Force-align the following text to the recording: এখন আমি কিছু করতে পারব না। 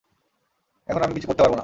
এখন 0.89 1.01
আমি 1.01 1.13
কিছু 1.13 1.27
করতে 1.27 1.41
পারব 1.43 1.53
না। 1.53 1.59